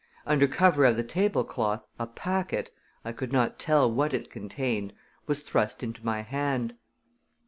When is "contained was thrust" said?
4.31-5.83